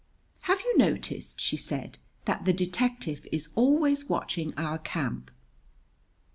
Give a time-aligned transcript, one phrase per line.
[0.49, 5.29] "Have you noticed," she said, "that the detective is always watching our camp?"